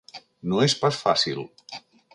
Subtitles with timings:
[0.53, 1.47] No és pas fàcil.